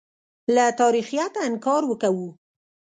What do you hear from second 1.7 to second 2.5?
وکوو.